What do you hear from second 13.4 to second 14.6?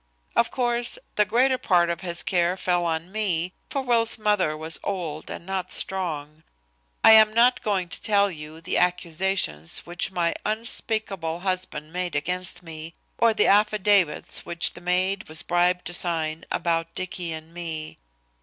affidavits